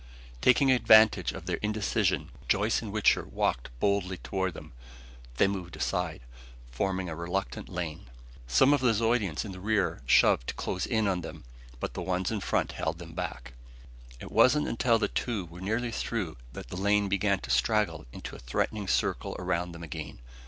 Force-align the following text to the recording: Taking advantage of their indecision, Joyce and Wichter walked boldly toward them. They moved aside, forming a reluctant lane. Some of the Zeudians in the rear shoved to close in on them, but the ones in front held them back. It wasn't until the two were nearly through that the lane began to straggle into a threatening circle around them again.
Taking 0.41 0.71
advantage 0.71 1.31
of 1.31 1.45
their 1.45 1.57
indecision, 1.57 2.31
Joyce 2.47 2.81
and 2.81 2.91
Wichter 2.91 3.23
walked 3.23 3.69
boldly 3.79 4.17
toward 4.17 4.55
them. 4.55 4.73
They 5.37 5.47
moved 5.47 5.75
aside, 5.75 6.21
forming 6.71 7.07
a 7.07 7.15
reluctant 7.15 7.69
lane. 7.69 8.07
Some 8.47 8.73
of 8.73 8.81
the 8.81 8.95
Zeudians 8.95 9.45
in 9.45 9.51
the 9.51 9.59
rear 9.59 10.01
shoved 10.07 10.47
to 10.47 10.53
close 10.55 10.87
in 10.87 11.07
on 11.07 11.21
them, 11.21 11.43
but 11.79 11.93
the 11.93 12.01
ones 12.01 12.31
in 12.31 12.39
front 12.39 12.71
held 12.71 12.97
them 12.97 13.13
back. 13.13 13.53
It 14.19 14.31
wasn't 14.31 14.67
until 14.67 14.97
the 14.97 15.07
two 15.07 15.45
were 15.45 15.61
nearly 15.61 15.91
through 15.91 16.37
that 16.53 16.69
the 16.69 16.77
lane 16.77 17.07
began 17.07 17.37
to 17.41 17.51
straggle 17.51 18.07
into 18.11 18.35
a 18.35 18.39
threatening 18.39 18.87
circle 18.87 19.35
around 19.37 19.71
them 19.73 19.83
again. 19.83 20.17